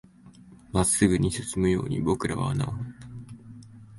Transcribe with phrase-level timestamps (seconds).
[0.73, 3.07] 真っ直ぐに進むように僕らは穴を掘った